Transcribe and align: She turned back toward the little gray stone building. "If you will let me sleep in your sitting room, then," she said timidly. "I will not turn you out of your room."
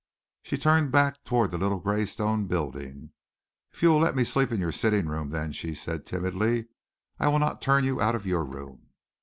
She 0.41 0.57
turned 0.57 0.91
back 0.91 1.23
toward 1.23 1.51
the 1.51 1.59
little 1.59 1.77
gray 1.79 2.07
stone 2.07 2.47
building. 2.47 3.11
"If 3.71 3.83
you 3.83 3.89
will 3.89 3.99
let 3.99 4.15
me 4.15 4.23
sleep 4.23 4.51
in 4.51 4.59
your 4.59 4.71
sitting 4.71 5.07
room, 5.07 5.29
then," 5.29 5.51
she 5.51 5.75
said 5.75 6.07
timidly. 6.07 6.69
"I 7.19 7.27
will 7.27 7.37
not 7.37 7.61
turn 7.61 7.83
you 7.83 8.01
out 8.01 8.15
of 8.15 8.25
your 8.25 8.43
room." 8.43 8.87